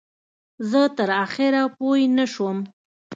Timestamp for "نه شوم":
2.17-2.57